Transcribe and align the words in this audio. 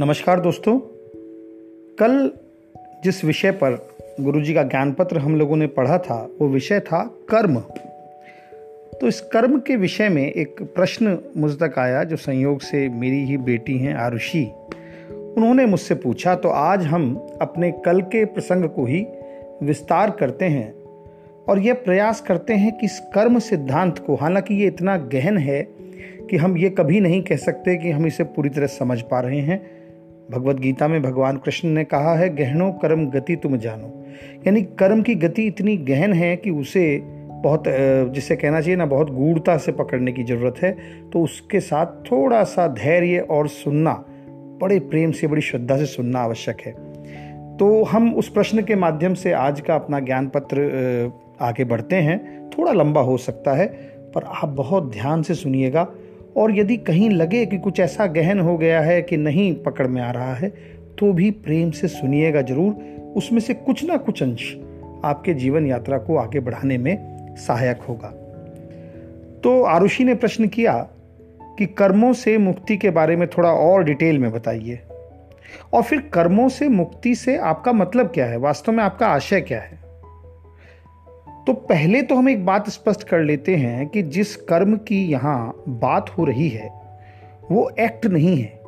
नमस्कार 0.00 0.40
दोस्तों। 0.40 0.80
कल 1.98 2.30
जिस 3.04 3.24
विषय 3.24 3.50
पर 3.50 3.88
गुरुजी 4.20 4.54
का 4.54 4.62
ज्ञान 4.62 4.92
पत्र 4.92 5.18
हम 5.18 5.36
लोगों 5.36 5.56
ने 5.56 5.66
पढ़ा 5.66 5.98
था, 5.98 6.30
वो 6.40 6.48
विषय 6.48 6.80
था 6.80 7.14
कर्म। 7.30 7.60
तो 9.00 9.08
इस 9.08 9.20
कर्म 9.20 9.60
के 9.60 9.76
विषय 9.76 10.08
में 10.08 10.32
एक 10.32 10.62
प्रश्न 10.62 11.18
मुझ 11.36 11.52
तक 11.62 11.78
आया, 11.78 12.04
जो 12.04 12.16
संयोग 12.16 12.60
से 12.60 12.88
मेरी 12.88 13.24
ही 13.24 13.36
बेटी 13.36 13.78
हैं, 13.78 13.94
आरुषि। 13.94 14.50
उन्होंने 15.10 15.66
मुझसे 15.66 15.94
पूछा 15.94 16.34
तो 16.34 16.48
आज 16.48 16.82
हम 16.82 17.26
अपने 17.40 17.72
कल 17.72 18.00
के 18.00 18.24
प्रसंग 18.24 18.64
को 18.64 18.84
ही 18.84 19.06
विस्तार 19.62 20.10
करते 20.10 20.44
हैं 20.44 20.74
और 21.48 21.58
यह 21.58 21.74
प्रयास 21.74 22.20
करते 22.20 22.54
हैं 22.54 22.78
कि 22.78 22.86
इस 22.86 23.00
कर्म 23.14 23.38
सिद्धांत 23.38 23.98
को, 23.98 24.14
हालाँकि 24.14 24.54
ये 24.54 24.66
इतना 24.66 24.96
गहन 24.96 25.38
है 25.38 25.62
कि 26.30 26.36
हम 26.36 26.58
ये 26.58 26.70
कभी 26.70 27.00
नहीं 27.00 27.22
कह 27.22 27.36
सकते 27.36 27.76
कि 27.76 27.90
हम 27.90 28.06
इसे 28.06 28.24
पूरी 28.24 28.48
तरह 28.48 28.66
समझ 28.66 29.00
पा 29.00 29.20
रहे 29.20 29.40
हैं 29.40 29.77
भगवत 30.30 30.56
गीता 30.56 30.88
में 30.88 31.00
भगवान 31.02 31.36
कृष्ण 31.36 31.68
ने 31.68 31.84
कहा 31.84 32.14
है, 32.14 32.28
गहनो 32.36 32.70
कर्म 32.72 33.06
गति 33.10 33.36
तुम 33.36 33.56
जानो। 33.56 33.92
यानी 34.46 34.62
कर्म 34.78 35.02
की 35.02 35.14
गति 35.14 35.42
इतनी 35.42 35.76
गहन 35.76 36.12
है 36.12 36.36
कि 36.36 36.50
उसे 36.50 37.00
बहुत 37.42 37.64
जिसे 38.14 38.36
कहना 38.36 38.60
चाहिए 38.60 38.76
ना, 38.76 38.86
बहुत 38.86 39.10
गूढ़ता 39.10 39.56
से 39.56 39.72
पकड़ने 39.72 40.12
की 40.12 40.24
ज़रूरत 40.24 40.62
है। 40.62 40.72
तो 41.10 41.22
उसके 41.22 41.60
साथ 41.60 41.86
थोड़ा 42.10 42.42
सा 42.44 42.66
धैर्य 42.68 43.18
और 43.20 43.48
सुनना, 43.48 43.92
बड़े 44.60 44.78
प्रेम 44.80 45.12
से, 45.12 45.26
बड़ी 45.26 45.42
श्रद्धा 45.42 45.76
से 45.76 45.86
सुनना 45.86 46.20
आवश्यक 46.20 46.60
है। 46.60 46.72
तो 47.56 47.82
हम 47.84 48.12
उस 48.14 48.28
प्रश्न 48.28 48.62
के 48.62 48.74
माध्यम 48.74 49.14
से 49.14 49.32
आज 49.32 49.60
का 49.60 49.74
अपना 49.74 50.00
ज्ञान 50.00 50.28
पत्र 50.28 51.12
आगे 51.40 51.64
बढ़ते 51.64 51.96
हैं। 51.96 52.18
थोड़ा 52.50 52.72
लंबा 52.72 53.00
हो 53.00 53.16
सकता 53.16 53.52
है, 53.52 53.66
पर 54.14 54.24
आप 54.24 54.48
बहुत 54.48 54.90
ध्यान 54.92 55.22
से 55.22 55.34
सुनिएगा। 55.34 55.86
और 56.38 56.56
यदि 56.58 56.76
कहीं 56.76 57.10
लगे 57.10 57.46
कि 57.46 57.58
कुछ 57.58 57.80
ऐसा 57.80 58.06
गहन 58.06 58.40
हो 58.40 58.56
गया 58.58 58.80
है 58.80 59.02
कि 59.02 59.16
नहीं 59.16 59.54
पकड़ 59.54 59.86
में 59.86 60.02
आ 60.02 60.10
रहा 60.10 60.34
है 60.34 60.48
तो 60.98 61.12
भी 61.12 61.30
प्रेम 61.30 61.70
से 61.70 61.88
सुनिएगा 61.88 62.42
ज़रूर, 62.42 62.72
उसमें 63.16 63.40
से 63.40 63.54
कुछ 63.54 63.84
ना 63.84 63.96
कुछ 63.96 64.22
अंश 64.22 64.54
आपके 65.04 65.34
जीवन 65.34 65.66
यात्रा 65.66 65.98
को 65.98 66.16
आगे 66.16 66.40
बढ़ाने 66.40 66.78
में 66.78 67.36
सहायक 67.36 67.82
होगा। 67.82 68.08
तो 69.44 69.62
आरुषि 69.62 70.04
ने 70.04 70.14
प्रश्न 70.14 70.48
किया 70.48 70.88
कि 71.58 71.66
कर्मों 71.66 72.12
से 72.12 72.38
मुक्ति 72.38 72.76
के 72.76 72.90
बारे 72.90 73.16
में 73.16 73.28
थोड़ा 73.28 73.50
और 73.50 73.84
डिटेल 73.84 74.18
में 74.18 74.32
बताइए। 74.32 74.80
और 75.72 75.82
फिर 75.82 76.00
कर्मों 76.12 76.48
से 76.48 76.68
मुक्ति 76.68 77.14
से 77.14 77.36
आपका 77.36 77.72
मतलब 77.72 78.06
क्या 78.06 78.26
है? 78.26 78.36
वास्तव 78.36 78.72
में 78.72 78.84
आपका 78.84 79.06
आशय 79.06 79.40
क्या 79.40 79.60
है? 79.60 79.87
तो 81.48 81.52
पहले 81.52 82.00
तो 82.02 82.14
हम 82.14 82.28
एक 82.28 82.44
बात 82.46 82.68
स्पष्ट 82.68 83.02
कर 83.08 83.20
लेते 83.20 83.54
हैं 83.56 83.86
कि 83.88 84.02
जिस 84.02 84.34
कर्म 84.36 84.76
की 84.78 84.96
यहाँ 85.04 85.64
बात 85.68 86.10
हो 86.10 86.24
रही 86.24 86.48
है, 86.48 86.68
वो 87.50 87.70
एक्ट 87.80 88.06
नहीं 88.06 88.36
है, 88.36 88.60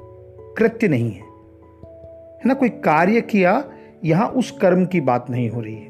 कृत्य 0.59 0.89
नहीं 0.89 1.11
है। 1.11 1.21
है 1.21 2.47
ना, 2.47 2.55
कोई 2.55 2.69
कार्य 2.69 3.21
किया, 3.21 3.65
यहाँ 4.05 4.29
उस 4.29 4.51
कर्म 4.51 4.87
की 4.87 5.01
बात 5.01 5.27
नहीं 5.31 5.51
हो 5.51 5.61
रही 5.61 5.75
है। 5.75 5.89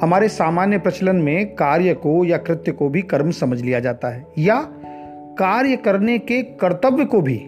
हमारे 0.00 0.28
सामान्य 0.28 0.78
प्रचलन 0.78 1.16
में 1.16 1.54
कार्य 1.54 1.94
को 1.94 2.24
या 2.24 2.38
कृत्य 2.38 2.72
को 2.72 2.88
भी 2.88 3.02
कर्म 3.02 3.30
समझ 3.30 3.60
लिया 3.62 3.80
जाता 3.80 4.08
है, 4.08 4.26
या 4.38 4.60
कार्य 5.38 5.76
करने 5.76 6.18
के 6.18 6.42
कर्तव्य 6.42 7.04
को 7.04 7.20
भी, 7.20 7.38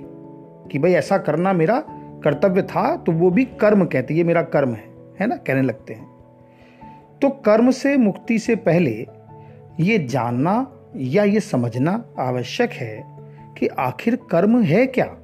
कि 0.72 0.78
भाई 0.78 0.92
ऐसा 0.92 1.18
करना 1.18 1.52
मेरा 1.52 1.82
कर्तव्य 2.24 2.62
था 2.62 2.96
तो 2.96 3.12
वो 3.12 3.30
भी 3.30 3.44
कर्म 3.60 3.84
कहते 3.84 4.14
ये 4.14 4.24
मेरा 4.24 4.42
कर्म 4.42 4.74
है 4.74 4.84
है 5.20 5.26
ना, 5.26 5.36
कहने 5.36 5.62
लगते 5.62 5.94
हैं। 5.94 6.13
तो 7.22 7.28
कर्म 7.28 7.70
से 7.70 7.96
मुक्ति 7.96 8.38
से 8.38 8.56
पहले 8.56 9.06
ये 9.80 9.98
जानना 9.98 10.72
या 10.96 11.24
ये 11.24 11.40
समझना 11.40 12.04
आवश्यक 12.18 12.70
है 12.70 13.04
कि 13.58 13.66
आखिर 13.66 14.18
कर्म 14.30 14.62
है 14.62 14.86
क्या? 14.86 15.16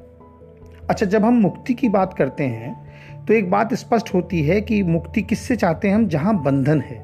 अच्छा 0.91 1.06
जब 1.06 1.25
हम 1.25 1.34
मुक्ति 1.34 1.75
की 1.75 1.88
बात 1.88 2.15
करते 2.15 2.44
हैं 2.44 2.91
तो 3.26 3.34
एक 3.34 3.50
बात 3.50 3.75
स्पष्ट 3.75 4.15
होती 4.15 4.42
है 4.42 4.60
कि 4.60 4.82
मुक्ति 4.82 5.22
किससे 5.22 5.56
चाहते 5.56 5.88
हैं 5.88 5.94
हम? 5.94 6.09
जहाँ 6.09 6.42
बंधन 6.42 6.81
है। 6.81 6.98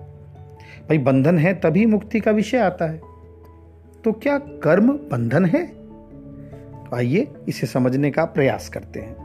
भाई, 0.88 0.98
बंधन 0.98 1.38
है 1.38 1.54
तभी 1.54 1.86
मुक्ति 1.86 2.20
का 2.20 2.30
विषय 2.30 2.58
आता 2.58 2.84
है। 2.84 3.00
तो 4.04 4.12
क्या 4.12 4.38
कर्म 4.38 4.92
बंधन 4.92 5.44
है? 5.44 5.66
तो 6.84 6.96
आइए 6.96 7.28
इसे 7.48 7.66
समझने 7.66 8.10
का 8.10 8.24
प्रयास 8.24 8.68
करते 8.68 9.00
हैं। 9.00 9.16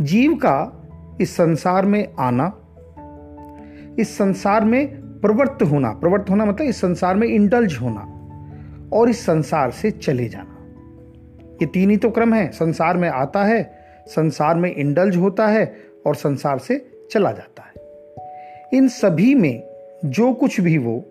जीव 0.00 0.34
का 0.34 0.82
इस 1.20 1.36
संसार 1.36 1.86
में 1.86 2.08
आना 2.18 2.59
इस 4.00 4.16
संसार 4.18 4.64
में 4.64 4.86
प्रवृत्त 5.20 5.62
होना। 5.62 5.90
प्रवृत्त 5.90 6.30
होना 6.30 6.44
मतलब 6.44 6.66
इस 6.66 6.80
संसार 6.80 7.14
में 7.14 7.28
इंडल्ज 7.28 7.76
होना 7.76 8.16
और 8.92 9.10
इस 9.10 9.20
संसार 9.26 9.70
से 9.70 9.90
चले 9.90 10.28
जाना। 10.28 10.56
ये 11.62 11.66
तीन 11.66 11.90
ही 11.90 11.96
तो 11.96 12.10
क्रम 12.10 12.34
है। 12.34 12.50
संसार 12.52 12.96
में 12.96 13.08
आता 13.08 13.44
है, 13.44 13.78
संसार 14.06 14.54
में 14.54 14.74
इंडल्ज 14.74 15.16
होता 15.16 15.46
है 15.46 15.76
और 16.06 16.14
संसार 16.14 16.58
से 16.58 17.06
चला 17.10 17.32
जाता 17.32 17.62
है। 17.62 17.72
इन 18.78 18.88
सभी 18.88 19.34
में 19.34 19.62
जो 20.04 20.32
कुछ 20.32 20.60
भी 20.60 20.78
वो 20.78 21.04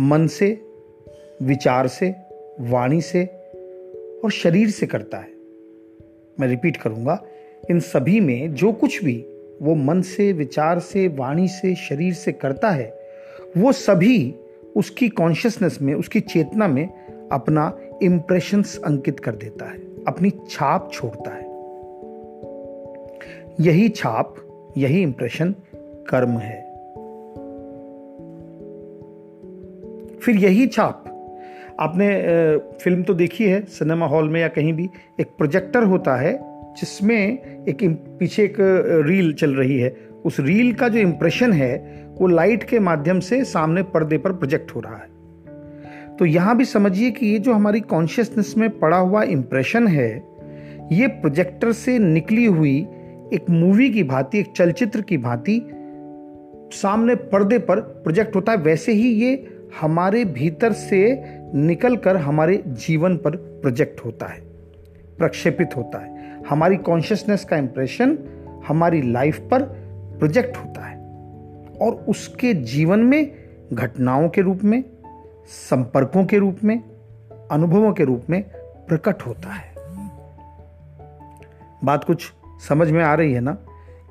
मन 0.00 0.26
से, 0.26 0.60
विचार 1.42 1.86
से, 1.86 2.14
वाणी 2.60 3.00
से 3.00 3.24
और 4.24 4.30
शरीर 4.30 4.70
से 4.70 4.86
करता 4.86 5.18
है। 5.18 5.30
मैं 6.40 6.46
रिपीट 6.48 6.76
करूँगा, 6.76 7.22
इन 7.70 7.80
सभी 7.80 8.20
में 8.20 8.54
जो 8.54 8.72
कुछ 8.72 9.04
भी 9.04 9.24
वो 9.62 9.74
मन 9.74 10.00
से, 10.00 10.32
विचार 10.32 10.78
से, 10.78 11.08
वाणी 11.08 11.48
से, 11.48 11.74
शरीर 11.74 12.12
से 12.14 12.32
करता 12.32 12.70
है, 12.70 13.00
वो 13.56 13.72
सभी 13.72 14.34
उसकी 14.76 15.08
कॉन्शियसनेस 15.08 15.78
में, 15.82 15.94
उसकी 15.94 16.20
चेतना 16.20 16.68
में 16.68 16.88
अपना 17.32 17.78
इंप्रेशंस 18.02 18.80
अंकित 18.84 19.20
कर 19.20 19.34
देता 19.34 19.70
है, 19.70 19.78
अपनी 20.08 20.30
छाप 20.50 20.90
छोड़ता 20.92 21.30
है। 21.30 21.46
यही 23.60 23.88
छाप, 23.88 24.34
यही 24.76 25.02
इंप्रेशन 25.02 25.54
कर्म 26.10 26.30
है। 26.30 26.68
फिर 30.18 30.36
यही 30.36 30.66
छाप, 30.66 31.04
आपने 31.80 32.08
फ़िल्म 32.78 33.02
तो 33.02 33.14
देखी 33.14 33.44
है, 33.44 33.64
सिनेमा 33.64 34.06
हॉल 34.06 34.28
में 34.28 34.40
या 34.40 34.48
कहीं 34.48 34.72
भी, 34.72 34.88
एक 35.20 35.26
प्रोजेक्टर 35.26 35.82
होता 35.82 36.16
है 36.16 36.47
जिसमें 36.80 37.64
एक 37.64 37.78
पीछे 38.18 38.42
एक 38.44 38.56
रील 39.06 39.32
चल 39.32 39.54
रही 39.54 39.78
है। 39.78 39.96
उस 40.24 40.40
रील 40.40 40.72
का 40.72 40.88
जो 40.88 40.98
इम्प्रेशन 40.98 41.52
है, 41.52 41.76
वो 42.20 42.26
लाइट 42.26 42.62
के 42.62 42.78
माध्यम 42.78 43.20
से 43.20 43.42
सामने 43.44 43.82
पर्दे 43.82 44.18
पर 44.18 44.32
प्रोजेक्ट 44.32 44.74
हो 44.74 44.80
रहा 44.80 44.96
है। 44.96 46.16
तो 46.16 46.24
यहाँ 46.24 46.56
भी 46.56 46.64
समझिए 46.64 47.10
कि 47.10 47.26
ये 47.26 47.38
जो 47.38 47.52
हमारी 47.52 47.80
कॉन्शियसनेस 47.80 48.54
में 48.58 48.68
पड़ा 48.78 48.96
हुआ 48.96 49.22
इम्प्रेशन 49.22 49.86
है, 49.88 50.10
ये 50.92 51.06
प्रोजेक्टर 51.06 51.72
से 51.72 51.98
निकली 51.98 52.44
हुई 52.44 52.76
एक 53.34 53.50
मूवी 53.50 53.90
की 53.90 54.02
भांति, 54.02 54.38
एक 54.38 54.52
चलचित्र 54.56 55.00
की 55.00 55.16
भांति 55.18 55.60
सामने 56.72 57.14
पर्दे 57.14 57.58
पर 57.58 57.80
प्रोजेक्ट 57.80 58.36
होता 58.36 58.52
है। 58.52 58.58
वैसे 58.58 58.92
ही 58.92 59.08
ये 59.14 59.46
हमारे 59.80 60.24
भीतर 60.24 60.72
से 60.72 61.00
निकलकर 61.54 62.16
हमारे 62.16 62.62
जीवन 62.66 63.16
पर 63.16 63.36
प्रोजेक्ट 63.62 64.04
होता 64.04 64.26
है, 64.26 64.40
प्रक्षेपित 65.18 65.76
होता 65.76 65.98
है। 65.98 66.17
हमारी 66.48 66.76
कॉन्शियसनेस 66.76 67.44
का 67.44 67.56
इंप्रेशन 67.56 68.18
हमारी 68.68 69.12
लाइफ 69.12 69.38
पर 69.38 69.62
प्रोजेक्ट 70.18 70.56
होता 70.56 70.86
है 70.86 70.96
और 71.80 72.04
उसके 72.08 72.54
जीवन 72.54 72.98
में, 72.98 73.32
घटनाओं 73.72 74.28
के 74.28 74.40
रूप 74.40 74.60
में, 74.64 74.84
संपर्कों 75.46 76.24
के 76.24 76.38
रूप 76.38 76.58
में, 76.64 76.82
अनुभवों 77.50 77.92
के 77.92 78.04
रूप 78.04 78.22
में 78.30 78.42
प्रकट 78.88 79.22
होता 79.22 79.52
है। 79.52 79.74
बात 81.84 82.04
कुछ 82.04 82.32
समझ 82.68 82.90
में 82.90 83.04
आ 83.04 83.14
रही 83.14 83.32
है 83.32 83.40
ना 83.40 83.58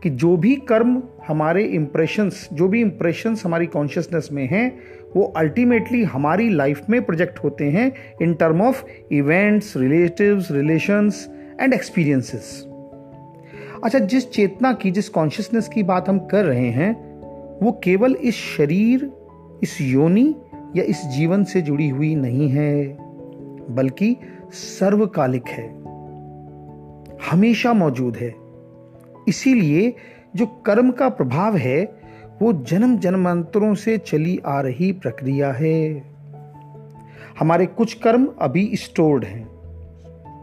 कि 0.03 0.09
जो 0.09 0.37
भी 0.37 0.55
कर्म 0.55 1.03
हमारे 1.27 1.63
इंप्रेशंस 1.63 2.49
जो 2.53 2.67
भी 2.67 2.81
इंप्रेशंस 2.81 3.45
हमारी 3.45 3.65
कॉन्शियसनेस 3.65 4.29
में 4.31 4.47
हैं, 4.47 4.79
वो 5.15 5.23
अल्टीमेटली 5.23 6.03
हमारी 6.03 6.49
लाइफ 6.49 6.89
में 6.89 7.05
प्रोजेक्ट 7.05 7.39
होते 7.39 7.65
हैं 7.65 7.91
in 8.21 8.33
term 8.33 8.61
of 8.61 8.83
events 9.11 9.77
relatives 9.77 10.51
relations 10.51 11.36
and 11.61 11.73
experiences 11.73 12.67
अच्छा 13.83 13.99
जिस 13.99 14.31
चेतना 14.31 14.73
की, 14.73 14.91
जिस 14.91 15.09
कॉन्शियसनेस 15.09 15.67
की 15.67 15.83
बात 15.83 16.09
हम 16.09 16.19
कर 16.19 16.45
रहे 16.45 16.69
हैं, 16.69 17.17
वो 17.65 17.81
केवल 17.83 18.15
इस 18.15 18.35
शरीर, 18.35 19.11
इस 19.63 19.81
योनि 19.81 20.35
या 20.75 20.83
इस 20.83 21.05
जीवन 21.05 21.43
से 21.43 21.61
जुड़ी 21.61 21.89
हुई 21.89 22.15
नहीं 22.15 22.49
है, 22.49 22.97
बल्कि 23.69 24.17
सर्वकालिक 24.51 25.47
है। 25.47 25.67
हमेशा 27.31 27.73
मौजूद 27.73 28.17
है। 28.17 28.35
इसीलिए 29.27 29.95
जो 30.35 30.45
कर्म 30.45 30.91
का 30.91 31.09
प्रभाव 31.09 31.57
है, 31.57 32.01
वो 32.41 32.53
जन्म 32.53 32.97
जन्मांतरों 32.97 33.75
से 33.75 33.97
चली 33.97 34.41
आ 34.45 34.61
रही 34.61 34.91
प्रक्रिया 34.91 35.51
है। 35.51 36.03
हमारे 37.39 37.65
कुछ 37.65 37.93
कर्म 37.93 38.27
अभी 38.41 38.71
स्टोर्ड 38.73 39.25
हैं। 39.25 39.56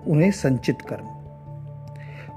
उन्हें 0.09 0.31
संचित 0.31 0.77
कर्म। 0.93 1.05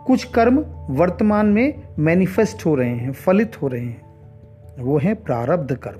कुछ 0.03 0.23
कर्म 0.23 0.65
वर्तमान 0.89 1.45
में 1.45 1.83
मैनिफेस्ट 1.99 2.65
हो 2.65 2.75
रहे 2.75 2.89
हैं, 2.89 3.11
फलित 3.11 3.61
हो 3.61 3.67
रहे 3.67 3.85
हैं। 3.85 4.07
वो 4.79 4.97
हैं 4.97 5.23
प्रारब्ध 5.23 5.75
कर्म। 5.75 5.99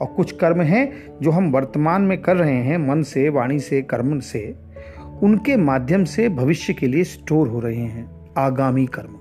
और 0.00 0.06
कुछ 0.06 0.32
कर्म 0.32 0.60
हैं 0.60 0.92
जो 1.22 1.30
हम 1.30 1.50
वर्तमान 1.50 2.02
में 2.02 2.22
कर 2.22 2.36
रहे 2.36 2.56
हैं, 2.56 2.78
मन 2.78 3.02
से, 3.02 3.28
वाणी 3.28 3.58
से, 3.58 3.82
कर्म 3.82 4.18
से, 4.18 4.54
उनके 5.22 5.56
माध्यम 5.56 6.04
से 6.04 6.28
भविष्य 6.28 6.72
के 6.72 6.86
लिए 6.86 7.04
स्टोर 7.04 7.48
हो 7.48 7.60
रहे 7.60 7.80
हैं, 7.80 8.10
आगामी 8.38 8.86
कर्म। 8.86 9.16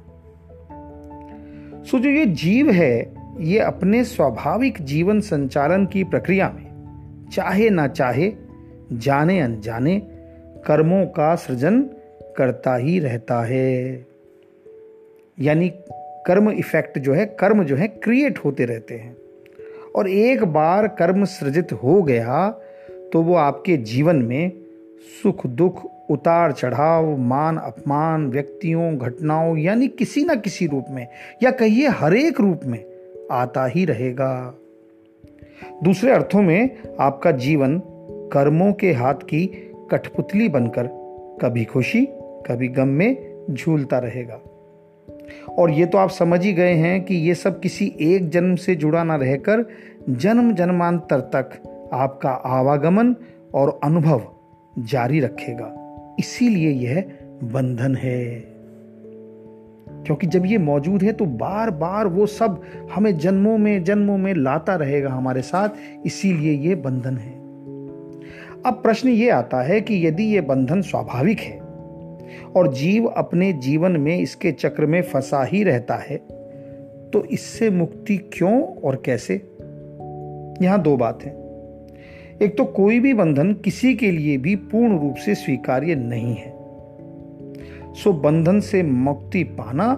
सो 1.84 2.00
जो 2.00 2.10
ये 2.10 2.26
जीव 2.26 2.72
है, 2.72 3.14
ये 3.40 3.60
अपने 3.60 4.04
स्वाभाविक 4.04 4.82
जीवन 4.82 5.20
संचालन 5.20 5.86
की 5.86 6.04
प्रक्रिया 6.04 6.50
में, 6.50 6.70
चाहे 7.32 7.70
ना 7.70 7.88
चाहे, 7.88 8.34
जाने 8.94 9.40
अनजाने 9.40 10.02
कर्मों 10.66 11.06
का 11.06 11.36
सृजन 11.36 11.82
करता 12.38 12.76
ही 12.76 13.00
रहता 13.00 13.42
है। 13.42 14.06
यानी 15.38 15.70
कर्म 16.28 16.50
इफ़ेक्ट 16.52 17.00
जो 17.00 17.14
है, 17.14 17.26
कर्म 17.26 17.64
जो 17.64 17.76
है 17.76 17.88
क्रिएट 17.88 18.38
होते 18.38 18.66
रहते 18.66 18.96
हैं। 18.96 19.16
और 19.96 20.10
एक 20.10 20.44
बार 20.44 20.88
कर्म 20.88 21.26
सृजित 21.26 21.72
हो 21.74 22.02
गया 22.04 22.50
तो 23.14 23.22
वो 23.22 23.36
आपके 23.36 23.78
जीवन 23.78 24.16
में 24.16 24.52
सुख, 25.24 25.46
दुख, 25.48 25.86
उतार 26.10 26.52
चढ़ाव, 26.52 27.18
मान, 27.18 27.58
अपमान, 27.58 28.28
व्यक्तियों, 28.28 28.98
घटनाओं, 28.98 29.58
यानी 29.58 29.88
किसी 29.88 30.24
ना 30.24 30.36
किसी 30.36 30.68
रूप 30.68 30.86
में, 30.90 31.08
या 31.44 31.52
कहिए 31.52 31.88
हर 31.88 32.14
एक 32.14 32.40
रूप 32.42 32.62
में 32.66 32.84
आता 33.32 33.66
ही 33.66 33.86
रहेगा। 33.86 34.56
दूसरे 35.84 36.12
अर्थों 36.12 36.42
में, 36.42 36.78
आपका 37.00 37.32
जीवन 37.32 37.82
कर्मों 38.34 38.74
के 38.74 38.92
हाथ 38.92 39.14
की 39.14 39.69
कठपुतली 39.92 40.50
बनकर 40.50 40.90
कभी 41.42 41.66
खुशी, 41.66 42.08
कभी 42.20 42.68
गम 42.68 42.88
में 42.88 43.36
झूलता 43.52 44.00
रहेगा। 44.00 44.40
और 45.60 45.72
ये 45.72 45.86
तो 45.86 45.98
आप 45.98 46.10
समझ 46.10 46.46
ही 46.46 46.54
गए 46.54 46.74
हैं 46.74 47.04
कि 47.04 47.16
ये 47.16 47.36
सब 47.36 47.60
किसी 47.60 47.96
एक 48.02 48.30
जन्म 48.30 48.56
से 48.56 48.76
जुड़ा 48.76 49.04
ना 49.04 49.16
रहकर 49.16 49.66
जन्म 50.10 50.54
जन्मांतर 50.54 51.20
तक 51.20 51.50
आपका 51.94 52.30
आवागमन 52.30 53.16
और 53.54 53.80
अनुभव 53.84 54.22
जारी 54.80 55.20
रखेगा। 55.20 55.76
इसीलिए 56.20 56.70
यह 56.70 57.04
बंधन 57.44 57.96
है। 57.96 58.26
क्योंकि 60.06 60.28
जब 60.28 60.46
ये 60.46 60.58
मौजूद 60.58 61.04
है 61.04 61.12
तो 61.12 61.26
बार 61.26 61.70
बार 61.70 62.08
वो 62.08 62.26
सब 62.26 62.62
हमें 62.94 63.18
जन्मों 63.18 63.58
में 63.58 63.84
जन्मों 63.84 64.18
में 64.18 64.34
लाता 64.34 64.76
रहेगा 64.76 65.10
हमारे 65.10 65.42
साथ। 65.42 65.70
इसीलिए 66.06 66.52
ये 66.52 66.76
बंधन 66.76 67.18
है। 67.18 67.39
अब 68.66 68.74
प्रश्न 68.74 69.10
ये 69.10 69.30
आता 69.30 69.62
है 69.62 69.82
कि 69.82 70.08
यदि 70.08 70.24
ये 70.24 70.42
बंधन 70.42 70.82
स्वाभाविक 70.82 71.40
है 71.40 71.60
और 72.56 72.74
जीव 72.74 73.06
अपने 73.08 73.54
जीवन 73.54 73.92
में 73.92 74.18
इसके 74.18 74.52
चक्र 74.52 74.86
में 74.86 75.02
फंसा 75.02 75.44
ही 75.44 75.64
रहता 75.64 75.96
है 75.96 76.18
तो 77.14 77.24
इससे 77.26 77.70
मुक्ति 77.70 78.18
क्यों 78.34 78.62
और 78.64 79.02
कैसे? 79.06 79.34
यहाँ 80.62 80.82
दो 80.82 80.98
बात 80.98 81.24
है। 81.24 81.32
एक 82.42 82.58
तो 82.58 82.66
कोई 82.66 83.00
भी 83.00 83.14
बंधन 83.14 83.54
किसी 83.54 83.96
के 83.96 84.12
लिए 84.12 84.38
भी 84.38 84.56
पूर्ण 84.56 85.00
रूप 85.00 85.16
से 85.16 85.36
स्वीकार्य 85.36 85.96
नहीं 85.96 86.36
है। 86.36 86.52
सो 87.94 88.14
बंधन 88.14 88.60
से 88.60 88.84
मुक्ति 88.84 89.44
पाना 89.44 89.94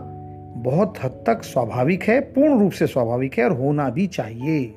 बहुत 0.57 0.93
हद 1.03 1.23
तक 1.27 1.43
स्वाभाविक 1.43 2.03
है, 2.03 2.19
पूर्ण 2.21 2.59
रूप 2.59 2.71
से 2.71 2.87
स्वाभाविक 2.87 3.37
है 3.37 3.43
और 3.45 3.51
होना 3.51 3.89
भी 3.89 4.07
चाहिए। 4.07 4.73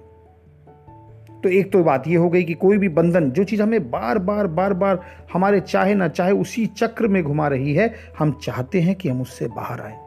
तो 1.45 1.51
एक 1.51 1.73
तो 1.73 1.83
बात 1.85 2.09
यह 2.09 2.19
हो 2.19 2.29
गई 2.29 2.43
कि 2.43 2.55
कोई 2.55 2.79
भी 2.79 2.89
बंधन, 2.89 3.31
जो 3.31 3.45
चीज़ 3.45 3.63
हमें 3.63 3.91
बार 3.91 4.19
बार 4.19 4.47
बार 4.47 4.73
बार 4.73 5.01
हमारे 5.33 5.61
चाहे 5.61 5.95
ना 5.95 6.09
चाहे 6.09 6.33
उसी 6.33 6.67
चक्र 6.67 7.09
में 7.09 7.23
घुमा 7.23 7.49
रही 7.49 7.75
है, 7.75 7.95
हम 8.19 8.33
चाहते 8.43 8.81
हैं 8.81 8.95
कि 8.95 9.09
हम 9.09 9.21
उससे 9.21 9.47
बाहर 9.47 9.81
आए। 9.81 9.99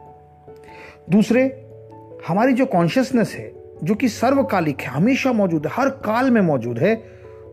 दूसरे, 1.10 1.66
हमारी 2.28 2.52
जो 2.52 2.66
कॉन्शियसनेस 2.66 3.34
है, 3.34 3.52
जो 3.84 3.94
कि 3.94 4.08
सर्वकालिक 4.08 4.80
है, 4.80 4.88
हमेशा 4.88 5.32
मौजूद 5.32 5.66
है, 5.66 5.72
हर 5.74 5.88
काल 5.88 6.30
में 6.30 6.40
मौजूद 6.40 6.78
है, 6.78 7.02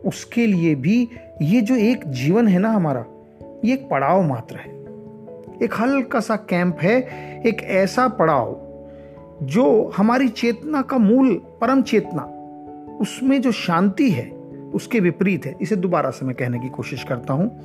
उसके 0.05 0.47
लिए 0.47 0.75
भी 0.75 1.09
ये 1.41 1.61
जो 1.61 1.75
एक 1.75 2.07
जीवन 2.07 2.47
है 2.47 2.59
ना 2.59 2.69
हमारा, 2.69 3.05
ये 3.65 3.73
एक 3.73 3.89
पड़ाव 3.89 4.23
मात्र 4.23 4.55
है। 4.55 4.71
एक 5.63 5.69
हल्का 5.79 6.19
सा 6.19 6.35
कैंप 6.35 6.77
है, 6.81 7.01
एक 7.45 7.63
ऐसा 7.63 8.07
पड़ाव, 8.07 8.61
जो 9.43 9.93
हमारी 9.97 10.27
चेतना 10.27 10.81
का 10.81 10.97
मूल, 10.97 11.41
परम 11.61 11.81
चेतना 11.81 12.31
उसमें 13.01 13.41
जो 13.41 13.51
शांति 13.51 14.11
है, 14.11 14.29
उसके 14.73 14.99
विपरीत 14.99 15.45
है। 15.45 15.55
इसे 15.61 15.75
दोबारा 15.75 16.09
से 16.09 16.25
मैं 16.25 16.35
कहने 16.35 16.59
की 16.59 16.69
कोशिश 16.69 17.03
करता 17.03 17.33
हूँ। 17.33 17.61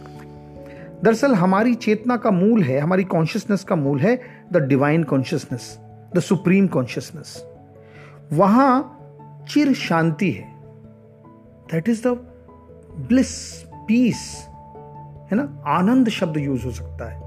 दरअसल 1.05 1.35
हमारी 1.35 1.75
चेतना 1.75 2.17
का 2.17 2.31
मूल 2.31 2.63
है, 2.63 2.79
हमारी 2.79 3.05
कॉन्शियसनेस 3.05 3.65
का 3.65 3.77
मूल 3.77 4.01
है 4.01 4.21
the 4.53 4.57
divine 4.57 5.03
consciousness 5.03 5.79
the 6.17 6.21
supreme 6.21 6.67
consciousness 6.67 7.45
वहाँ 8.33 8.97
चिर 9.51 9.75
शांति 9.75 10.31
है। 10.31 10.55
That 11.73 11.89
is 11.89 12.09
the 12.09 12.09
bliss 13.09 13.63
peace 13.63 14.47
है 15.33 15.37
ना? 15.37 15.63
आनंद 15.67 16.09
शब्द 16.09 16.37
यूज़ 16.37 16.65
हो 16.65 16.71
सकता 16.71 17.13
है। 17.13 17.21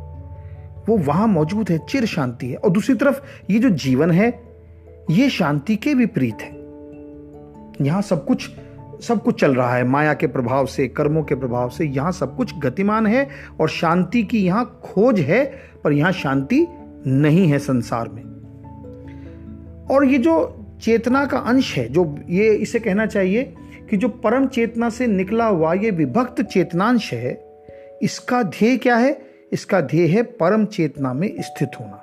वो 0.89 0.97
वहाँ 0.97 1.27
मौजूद 1.27 1.69
है, 1.69 1.77
चिर 1.77 2.05
शांति 2.05 2.49
है। 2.49 2.55
और 2.55 2.69
दूसरी 2.69 2.95
तरफ़ 2.95 3.21
ये 3.49 3.59
जो 3.59 3.69
जीवन 3.69 4.11
है, 4.11 4.43
ये 5.09 5.29
शांति 5.29 5.75
के 5.75 5.93
विपरीत 5.93 6.41
है। 6.41 6.62
यहाँ 7.81 8.01
सब 8.01 8.25
कुछ 8.25 8.49
सब 9.03 9.23
कुछ 9.23 9.41
चल 9.41 9.55
रहा 9.55 9.75
है। 9.75 9.83
माया 9.83 10.13
के 10.13 10.27
प्रभाव 10.27 10.65
से, 10.65 10.87
कर्मों 10.87 11.23
के 11.23 11.35
प्रभाव 11.35 11.69
से 11.69 11.85
यहाँ 11.85 12.11
सब 12.11 12.35
कुछ 12.35 12.59
गतिमान 12.59 13.07
है 13.07 13.29
और 13.59 13.69
शांति 13.69 14.23
की 14.23 14.45
यहाँ 14.45 14.79
खोज 14.83 15.19
है, 15.19 15.45
पर 15.83 15.93
यहाँ 15.93 16.11
शांति 16.11 16.67
नहीं 17.07 17.47
है 17.47 17.59
संसार 17.59 18.09
में। 18.09 18.23
और 19.91 20.05
ये 20.05 20.17
जो 20.17 20.65
चेतना 20.81 21.25
का 21.25 21.37
अंश 21.37 21.77
है, 21.77 21.89
जो 21.89 22.19
ये, 22.29 22.53
इसे 22.53 22.79
कहना 22.79 23.05
चाहिए 23.05 23.55
कि 23.89 23.97
जो 23.97 24.07
परम 24.07 24.47
चेतना 24.47 24.89
से 24.89 25.07
निकला 25.07 25.45
हुआ 25.45 25.73
ये 25.73 25.91
विभक्त 25.91 26.41
चेतनांश 26.41 27.13
है, 27.13 27.45
इसका 28.01 28.43
ध्येय 28.43 28.77
क्या 28.77 28.95
है? 28.95 29.21
इसका 29.51 29.81
ध्येय 29.81 30.07
है 30.07 30.23
परम 30.23 30.65
चेतना 30.65 31.13
में 31.13 31.35
स्थित 31.39 31.69
होना। 31.79 31.99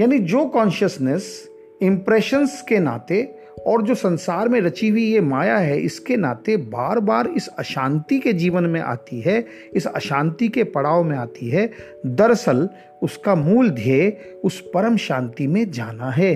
यानी 0.00 0.18
जो 0.18 0.46
कॉन्शियसनेस 0.46 1.48
इंप्रेशंस 1.82 2.64
के 2.68 2.78
नाते 2.78 3.38
और 3.66 3.82
जो 3.82 3.94
संसार 3.94 4.48
में 4.48 4.60
रची 4.60 4.88
हुई 4.88 5.04
ये 5.04 5.20
माया 5.20 5.56
है, 5.58 5.78
इसके 5.80 6.16
नाते 6.16 6.56
बार 6.56 7.00
बार 7.00 7.26
इस 7.26 7.48
अशांति 7.48 8.18
के 8.18 8.32
जीवन 8.32 8.64
में 8.64 8.80
आती 8.80 9.20
है, 9.20 9.44
इस 9.72 9.86
अशांति 9.86 10.48
के 10.48 10.64
पड़ाव 10.64 11.04
में 11.04 11.16
आती 11.16 11.48
है। 11.48 11.70
दरअसल 12.06 12.68
उसका 13.02 13.34
मूल 13.34 13.70
ध्येय 13.70 14.40
उस 14.44 14.60
परम 14.74 14.96
शांति 14.96 15.46
में 15.46 15.70
जाना 15.70 16.10
है। 16.10 16.34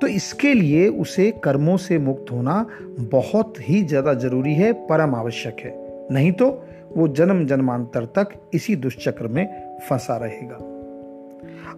तो 0.00 0.06
इसके 0.06 0.52
लिए 0.54 0.88
उसे 0.88 1.30
कर्मों 1.44 1.76
से 1.76 1.98
मुक्त 1.98 2.32
होना 2.32 2.66
बहुत 3.00 3.54
ही 3.60 3.82
ज़्यादा 3.82 4.14
ज़रूरी 4.14 4.54
है, 4.54 4.72
परम 4.72 5.14
आवश्यक 5.14 5.56
है। 5.60 5.72
नहीं 6.10 6.32
तो 6.32 6.48
वो 6.92 7.08
जन्म 7.08 7.44
जन्मांतर 7.46 8.04
तक 8.18 8.28
इसी 8.54 8.76
दुष्चक्र 8.76 9.28
में 9.28 9.46
फंसा 9.88 10.16
रहेगा। 10.16 10.56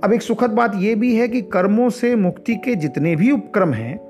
अब 0.04 0.12
एक 0.12 0.22
सुखद 0.22 0.50
बात 0.50 0.72
यह 0.74 0.96
भी 0.96 1.14
है 1.16 1.28
कि 1.28 1.40
कर्मों 1.42 1.88
से 1.90 2.14
मुक्ति 2.16 2.54
के 2.54 2.74
जितने 2.74 3.14
भी 3.16 3.30
उपक्रम 3.30 3.72
हैं 3.74 4.05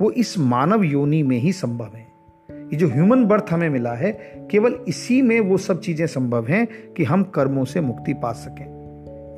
वो 0.00 0.10
इस 0.10 0.38
मानव 0.38 0.84
योनि 0.84 1.22
में 1.22 1.38
ही 1.38 1.52
संभव 1.52 1.90
है। 1.94 2.10
ये 2.52 2.76
जो 2.76 2.88
ह्यूमन 2.88 3.24
बर्थ 3.24 3.46
हमें 3.50 3.68
मिला 3.68 3.92
है, 3.92 4.12
केवल 4.50 4.78
इसी 4.88 5.22
में 5.22 5.40
वो 5.40 5.56
सब 5.56 5.80
चीज़ें 5.80 6.06
संभव 6.06 6.46
हैं 6.46 6.68
कि 6.96 7.04
हम 7.04 7.22
कर्मों 7.22 7.64
से 7.64 7.80
मुक्ति 7.80 8.14
पा 8.14 8.32
सकें। 8.32 8.66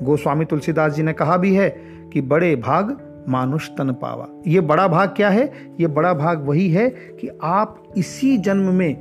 गोस्वामी 0.03 0.45
तुलसीदास 0.45 0.93
जी 0.93 1.03
ने 1.03 1.13
कहा 1.13 1.37
भी 1.37 1.55
है 1.55 1.71
कि 2.13 2.21
बड़े 2.21 2.57
भाग 2.57 3.09
मानुष 3.29 3.69
तन 3.69 3.93
पावा। 3.93 4.29
ये 4.47 4.61
बड़ा 4.61 4.89
भाग 4.89 5.09
क्या 5.09 5.29
है? 5.29 5.53
ये 5.81 5.87
बड़ा 5.87 6.15
भाग 6.15 6.49
वही 6.49 6.71
है 6.71 6.91
कि 6.91 7.29
आप 7.43 7.83
इसी 7.97 8.39
जन्म 8.39 8.75
में, 8.75 8.97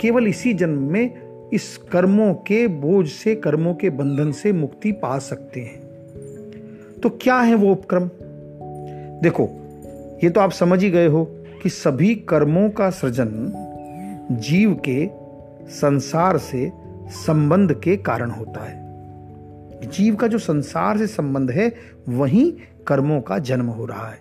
केवल 0.00 0.26
इसी 0.26 0.54
जन्म 0.54 0.82
में 0.82 1.26
इस 1.52 1.76
कर्मों 1.76 2.34
के 2.34 2.66
बोझ 2.66 3.08
से, 3.08 3.34
कर्मों 3.34 3.74
के 3.74 3.90
बंधन 3.90 4.32
से 4.32 4.52
मुक्ति 4.52 4.92
पा 4.92 5.18
सकते 5.18 5.60
हैं। 5.60 5.86
तो 7.02 7.08
क्या 7.08 7.38
है 7.38 7.54
वो 7.54 7.72
उपक्रम? 7.72 8.10
देखो 9.22 9.62
ये 10.24 10.30
तो 10.30 10.40
आप 10.40 10.50
समझ 10.50 10.82
ही 10.82 10.90
गए 10.90 11.06
हो 11.06 11.24
कि 11.62 11.68
सभी 11.68 12.14
कर्मों 12.14 12.70
का 12.70 12.90
सृजन 12.90 13.52
जीव 14.30 14.80
के 14.88 15.10
संसार 15.70 16.38
से 16.38 16.72
संबंध 17.08 17.80
के 17.80 17.96
कारण 17.96 18.30
होता 18.30 18.64
है। 18.64 18.86
जीव 19.90 20.16
का 20.16 20.26
जो 20.26 20.38
संसार 20.38 20.98
से 20.98 21.06
संबंध 21.06 21.50
है, 21.50 21.74
वहीं 22.08 22.52
कर्मों 22.86 23.20
का 23.20 23.38
जन्म 23.38 23.66
हो 23.66 23.86
रहा 23.86 24.08
है। 24.08 24.18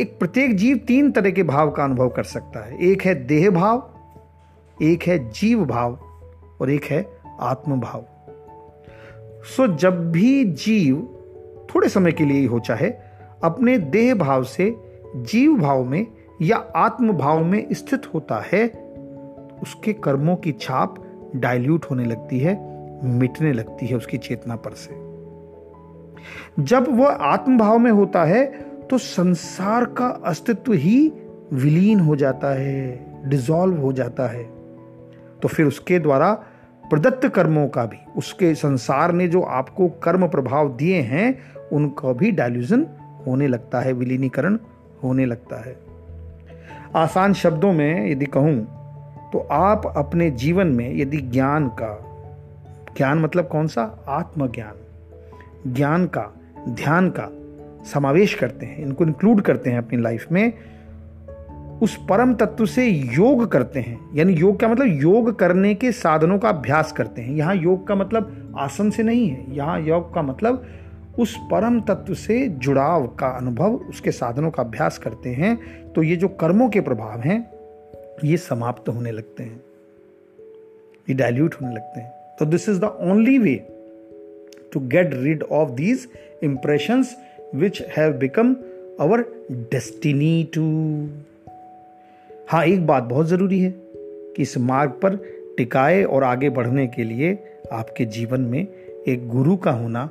एक 0.00 0.18
प्रत्येक 0.18 0.56
जीव 0.56 0.76
तीन 0.76 1.10
तरह 1.12 1.30
के 1.30 1.42
भाव 1.42 1.70
का 1.70 1.84
अनुभव 1.84 2.08
कर 2.08 2.22
सकता 2.22 2.64
है। 2.64 2.84
एक 2.84 3.02
है 3.02 3.14
देह 3.24 3.50
भाव, 3.50 3.90
एक 4.82 5.02
है 5.02 5.30
जीव 5.30 5.64
भाव 5.64 5.98
और 6.60 6.70
एक 6.70 6.84
है 6.84 7.08
आत्म 7.40 7.80
भाव 7.80 8.04
सो 9.44 9.76
जब 9.76 10.12
भी 10.12 10.44
जीव 10.44 11.08
थोड़े 11.74 11.88
समय 11.88 12.12
के 12.12 12.24
लिए 12.24 12.38
ही 12.38 12.44
हो 12.44 12.60
चाहे 12.60 12.92
अपने 13.44 13.76
देह 13.78 14.14
भाव 14.14 14.42
से, 14.44 14.74
जीव 15.16 15.56
भाव 15.56 15.84
में 15.84 16.06
या 16.42 16.56
आत्म 16.76 17.12
भाव 17.12 17.44
में 17.44 17.66
स्थित 17.72 18.06
होता 18.14 18.42
है, 18.52 18.66
उसके 19.62 19.92
कर्मों 19.94 20.36
की 20.36 20.52
छाप 20.52 20.94
डाइल्यूट 21.36 21.84
होने 21.90 22.04
लगती 22.04 22.38
है, 22.38 22.54
मिटने 23.10 23.52
लगती 23.52 23.86
है 23.86 23.96
उसकी 23.96 24.18
चेतना 24.18 24.56
पर 24.56 24.74
से। 24.74 25.02
जब 26.60 26.86
वह 26.90 27.08
आत्म 27.24 27.58
भाव 27.58 27.78
में 27.78 27.90
होता 27.90 28.24
है 28.24 28.44
तो 28.82 28.98
संसार 28.98 29.84
का 29.90 30.06
अस्तित्व 30.26 30.72
ही 30.72 31.12
विलीन 31.52 32.00
हो 32.00 32.16
जाता 32.16 32.52
है 32.54 33.28
डिजॉल्व 33.28 33.76
हो 33.76 33.92
जाता 33.92 34.26
है। 34.26 34.44
तो 35.42 35.48
फिर 35.48 35.66
उसके 35.66 35.98
द्वारा 35.98 36.32
प्रदत्त 36.84 37.26
कर्मों 37.28 37.66
का 37.68 37.84
भी, 37.84 37.96
उसके 38.16 38.54
संसार 38.54 39.12
ने 39.12 39.28
जो 39.28 39.40
आपको 39.42 39.88
कर्म 40.02 40.26
प्रभाव 40.28 40.68
दिए 40.76 41.00
हैं, 41.02 41.38
उनका 41.72 42.12
भी 42.12 42.30
डायल्यूजन 42.30 42.86
होने 43.26 43.48
लगता 43.48 43.80
है, 43.80 43.92
विलीनीकरण 43.92 44.58
होने 45.02 45.26
लगता 45.26 45.56
है। 45.56 45.76
आसान 46.96 47.32
शब्दों 47.32 47.72
में 47.72 48.10
यदि 48.10 48.26
कहूँ 48.26 48.56
तो 49.32 49.38
आप 49.50 49.92
अपने 49.96 50.30
जीवन 50.30 50.66
में 50.66 50.96
यदि 50.96 51.16
ज्ञान 51.16 51.68
का, 51.68 51.98
ज्ञान 52.96 53.18
मतलब 53.18 53.48
कौन 53.48 53.66
सा? 53.66 54.04
आत्मज्ञान। 54.08 55.72
ज्ञान 55.72 56.06
का, 56.06 56.32
ध्यान 56.68 57.08
का 57.10 57.28
समावेश 57.84 58.34
करते 58.34 58.66
हैं, 58.66 58.78
इनको 58.78 59.04
इंक्लूड 59.04 59.40
करते 59.40 59.70
हैं 59.70 59.78
अपनी 59.78 60.02
लाइफ 60.02 60.26
में। 60.32 60.52
उस 61.82 61.96
परम 62.08 62.34
तत्व 62.34 62.66
से 62.66 62.86
योग 62.86 63.46
करते 63.46 63.80
हैं। 63.80 63.98
यानी 64.14 64.32
योग 64.32 64.60
का 64.60 64.68
मतलब 64.68 64.86
योग 65.02 65.38
करने 65.38 65.74
के 65.74 65.92
साधनों 65.92 66.38
का 66.38 66.48
अभ्यास 66.48 66.92
करते 66.92 67.22
हैं। 67.22 67.34
यहाँ 67.34 67.54
योग 67.54 67.86
का 67.86 67.94
मतलब 67.94 68.54
आसन 68.58 68.90
से 68.90 69.02
नहीं 69.02 69.28
है, 69.28 69.56
यहाँ 69.56 69.80
योग 69.80 70.14
का 70.14 70.22
मतलब 70.22 70.64
उस 71.18 71.36
परम 71.50 71.80
तत्व 71.80 72.14
से 72.14 72.46
जुड़ाव 72.48 73.06
का 73.06 73.28
अनुभव, 73.28 73.74
उसके 73.74 74.10
साधनों 74.10 74.50
का 74.50 74.62
अभ्यास 74.62 74.98
करते 74.98 75.30
हैं 75.30 75.56
तो 75.92 76.02
ये 76.02 76.16
जो 76.16 76.28
कर्मों 76.28 76.68
के 76.68 76.80
प्रभाव 76.80 77.20
हैं, 77.20 77.38
ये 78.24 78.36
समाप्त 78.36 78.88
होने 78.88 79.10
लगते 79.10 79.42
हैं। 79.42 79.60
ये 81.08 81.14
डायल्यूट 81.14 81.54
होने 81.54 81.74
लगते 81.74 82.00
हैं। 82.00 82.12
तो 82.38 82.46
this 82.46 82.68
is 82.68 82.80
the 82.80 82.84
only 82.84 83.38
way 83.38 83.54
to 84.72 84.80
get 84.80 85.10
rid 85.14 85.42
of 85.42 85.70
these 85.70 86.08
impression 86.42 87.04
which 87.54 87.82
have 87.96 88.12
become 88.12 88.54
our 89.00 89.24
destiny 89.50 90.48
too 90.54 90.62
हाँ 92.48 92.64
एक 92.64 92.86
बात 92.86 93.02
बहुत 93.02 93.26
ज़रूरी 93.26 93.60
है 93.60 93.72
कि 93.76 94.42
इस 94.42 94.56
मार्ग 94.58 94.90
पर 95.02 95.16
टिकाए 95.56 96.02
और 96.04 96.24
आगे 96.24 96.50
बढ़ने 96.50 96.86
के 96.86 97.04
लिए 97.04 97.38
आपके 97.72 98.04
जीवन 98.04 98.40
में 98.40 98.66
एक 99.08 99.28
गुरु 99.28 99.56
का 99.56 99.70
होना 99.70 100.08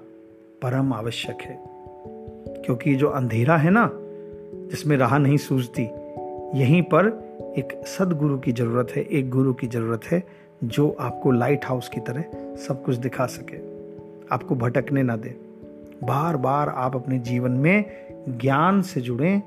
परम 0.63 0.93
आवश्यक 0.93 1.41
है। 1.41 1.63
क्योंकि 2.65 2.96
जो 2.96 3.08
अंधेरा 3.10 3.58
है 3.58 3.70
ना, 3.70 3.89
जिसमें 4.70 4.98
राह 4.98 5.17
नहीं 5.17 5.38
सूझती, 5.38 5.84
यहीं 6.60 6.82
पर 6.82 7.05
एक 7.58 7.88
सदगुरु 7.88 8.38
की 8.38 8.51
ज़रूरत 8.51 8.88
है, 8.96 9.03
एक 9.03 9.29
गुरु 9.29 9.53
की 9.53 9.67
ज़रूरत 9.67 10.01
है, 10.12 10.24
जो 10.63 10.98
आपको 11.00 11.32
लाइट 11.32 11.65
हाउस 11.65 11.89
की 11.89 12.00
तरह 12.00 12.24
सब 12.55 12.84
कुछ 12.84 12.96
दिखा 12.96 13.25
सके। 13.25 13.58
आपको 14.32 14.55
भटकने 14.55 15.03
ना 15.03 15.15
दे। 15.15 15.29
बार 16.03 16.38
बार 16.38 16.70
आप 16.70 16.96
अपने 16.96 17.20
जीवन 17.20 17.51
में 17.51 17.86
ज्ञान 18.29 18.82
से 18.82 19.01
जुड़े 19.01 19.43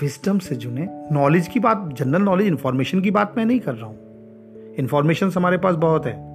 विस्डम 0.00 0.38
से 0.38 0.54
जुड़े 0.54 0.86
नॉलेज 0.90 1.48
की 1.48 1.60
बात 1.60 1.90
जनरल 1.92 2.22
नॉलेज 2.22 2.46
इंफॉर्मेशन 2.46 3.00
की 3.00 3.10
बात 3.10 3.34
मैं 3.36 3.44
नहीं 3.44 3.60
कर 3.60 3.74
रहा 3.74 3.86
हूँ। 3.86 3.98
इन्फॉर्मेशन 4.74 5.30
हमारे 5.36 5.58
पास 5.58 5.74
बहुत 5.74 6.06
है। 6.06 6.31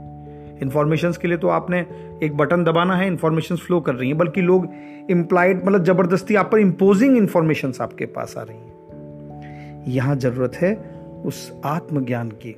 इंफॉर्मेशन 0.62 1.14
के 1.22 1.28
लिए 1.28 1.38
तो 1.38 1.48
आपने 1.48 1.86
एक 2.24 2.38
बटन 2.38 2.64
दबाना 2.64 2.96
है 2.96 3.08
इंफॉर्मेशन 3.08 3.56
फ्लो 3.56 3.80
कर 3.82 3.96
रही 3.96 4.10
है, 4.10 4.16
बल्कि 4.16 4.42
लोग 4.42 4.68
इम्प्लाइड 5.10 5.66
मतलब 5.66 5.84
ज़बरदस्ती 5.84 6.36
आप 6.36 6.52
पर 6.52 6.60
इम्पोजिंग 6.60 7.18
इंफॉर्मेशन 7.18 7.74
आपके 7.82 8.06
पास 8.06 8.38
आ 8.38 8.42
रही 8.42 8.58
है। 8.58 9.84
यहाँ 9.88 10.16
ज़रूरत 10.16 10.56
है 10.56 10.74
उस 11.26 11.52
आत्मज्ञान 11.66 12.30
की, 12.30 12.56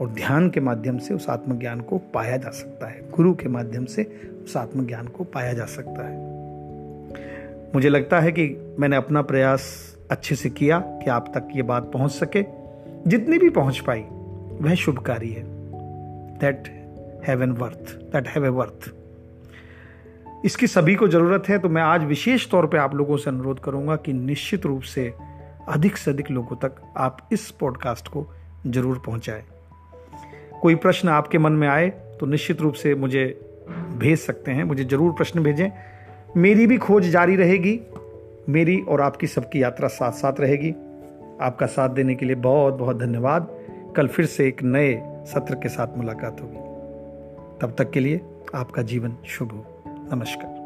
और 0.00 0.08
ध्यान 0.08 0.48
के 0.50 0.60
माध्यम 0.60 0.98
से 0.98 1.14
उस 1.14 1.28
आत्मज्ञान 1.28 1.80
को 1.80 1.98
पाया 1.98 2.36
जा 2.36 2.50
सकता 2.50 2.86
है, 2.86 3.10
गुरु 3.10 3.34
के 3.34 3.48
माध्यम 3.48 3.84
से 3.84 4.02
उस 4.44 4.56
आत्मज्ञान 4.56 5.06
को 5.06 5.24
पाया 5.24 5.52
जा 5.52 5.64
सकता 5.64 6.08
है। 6.08 6.16
मुझे 7.74 7.88
लगता 7.88 8.20
है 8.20 8.32
कि 8.32 8.74
मैंने 8.78 8.96
अपना 8.96 9.22
प्रयास 9.22 9.96
अच्छे 10.10 10.34
से 10.34 10.50
किया 10.50 10.78
कि 10.78 11.10
आप 11.10 11.32
तक 11.36 11.48
ये 11.56 11.62
बात 11.62 11.90
पहुँच 11.92 12.10
सके। 12.10 12.44
जितनी 13.06 13.38
भी 13.38 13.50
पहुँच 13.50 13.78
पाई, 13.78 14.00
वह 14.60 14.74
शुभकारी 14.74 15.30
है। 15.30 15.42
That 16.38 16.77
have 17.26 17.42
an 17.42 17.52
worth 17.52 17.94
that 18.12 18.28
have 18.28 18.46
a 18.46 18.48
worth 18.48 18.90
इसकी 20.44 20.66
सभी 20.66 20.94
को 20.94 21.08
ज़रूरत 21.08 21.48
है 21.48 21.58
तो 21.58 21.68
मैं 21.68 21.82
आज 21.82 22.04
विशेष 22.04 22.48
तौर 22.50 22.66
पे 22.66 22.78
आप 22.78 22.94
लोगों 22.94 23.16
से 23.16 23.30
अनुरोध 23.30 23.60
करूँगा 23.60 23.96
कि 23.96 24.12
निश्चित 24.12 24.66
रूप 24.66 24.82
से 24.84 25.12
अधिक 25.68 25.96
से 25.96 26.10
अधिक 26.10 26.30
लोगों 26.30 26.56
तक 26.56 26.80
आप 26.96 27.28
इस 27.32 27.50
पॉडकास्ट 27.50 28.08
को 28.08 28.26
ज़रूर 28.66 29.02
पहुंचाएँ। 29.06 29.42
कोई 30.62 30.74
प्रश्न 30.74 31.08
आपके 31.08 31.38
मन 31.38 31.52
में 31.52 31.66
आए 31.68 31.88
तो 32.20 32.26
निश्चित 32.26 32.60
रूप 32.60 32.74
से 32.74 32.94
मुझे 32.94 33.24
भेज 33.98 34.18
सकते 34.18 34.50
हैं, 34.50 34.64
मुझे 34.64 34.84
ज़रूर 34.84 35.12
प्रश्न 35.12 35.42
भेजें। 35.42 35.70
मेरी 36.36 36.66
भी 36.66 36.78
खोज 36.78 37.08
जारी 37.10 37.36
रहेगी, 37.36 37.78
मेरी 38.48 38.80
और 38.80 39.00
आपकी 39.00 39.26
सबकी 39.26 39.62
यात्रा 39.62 39.88
साथ 39.88 40.12
साथ 40.12 40.40
रहेगी। 40.40 40.70
आपका 41.40 41.66
साथ 41.66 41.88
देने 41.88 42.14
के 42.14 42.26
लिए 42.26 42.36
बहुत 42.36 42.74
बहुत 42.74 42.98
धन्यवाद। 42.98 43.48
कल 43.96 44.06
फिर 44.06 44.26
से 44.26 44.48
एक 44.48 44.62
नए 44.62 44.94
सत्र 45.26 45.54
के 45.54 45.68
साथ 45.68 45.96
मुलाकात 45.98 46.40
होगी। 46.40 46.67
तब 47.60 47.74
तक 47.78 47.90
के 47.90 48.00
लिए 48.00 48.20
आपका 48.54 48.82
जीवन 48.82 49.16
शुभ 49.26 49.52
हो। 49.52 49.82
नमस्कार। 49.86 50.57